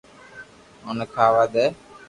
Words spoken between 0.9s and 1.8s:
ني کاوا دي